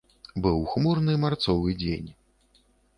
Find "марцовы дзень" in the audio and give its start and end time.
1.27-2.11